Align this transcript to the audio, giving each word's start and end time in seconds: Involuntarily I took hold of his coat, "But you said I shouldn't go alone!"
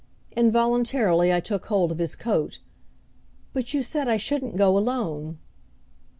Involuntarily 0.35 1.31
I 1.31 1.39
took 1.39 1.67
hold 1.67 1.91
of 1.91 1.99
his 1.99 2.15
coat, 2.15 2.57
"But 3.53 3.75
you 3.75 3.83
said 3.83 4.07
I 4.07 4.17
shouldn't 4.17 4.55
go 4.57 4.75
alone!" 4.75 5.37